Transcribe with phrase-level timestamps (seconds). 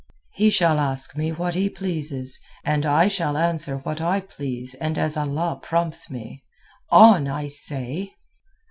[0.31, 4.97] "He shall ask me what he pleases, and I shall answer what I please and
[4.97, 6.43] as Allah prompts me.
[6.89, 8.15] On, I say!"